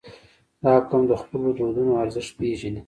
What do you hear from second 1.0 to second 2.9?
د خپلو دودونو ارزښت پېژني.